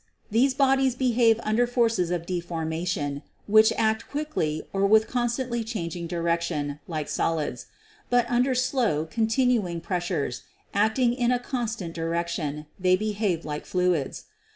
[0.31, 6.07] These bodies behave under forces of de formation, which act quickly or with constantly changing
[6.07, 7.67] direction, like solids;
[8.09, 10.41] but under slow, long continued pres sures,
[10.73, 14.25] acting in a constant direction, they behave like fluids.